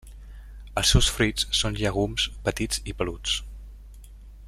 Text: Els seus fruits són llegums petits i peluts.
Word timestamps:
Els 0.81 0.93
seus 0.93 1.09
fruits 1.17 1.45
són 1.59 1.77
llegums 1.81 2.25
petits 2.49 2.83
i 2.93 2.97
peluts. 3.03 3.37